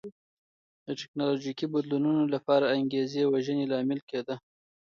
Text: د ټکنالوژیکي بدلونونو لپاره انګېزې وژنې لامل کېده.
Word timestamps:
د 0.85 0.87
ټکنالوژیکي 0.99 1.65
بدلونونو 1.73 2.23
لپاره 2.33 2.65
انګېزې 2.77 3.23
وژنې 3.33 3.65
لامل 3.71 3.99
کېده. 4.09 4.35